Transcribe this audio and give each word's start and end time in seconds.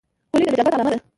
خولۍ 0.29 0.43
د 0.45 0.49
نجابت 0.53 0.73
علامه 0.75 0.91
ده. 0.93 0.97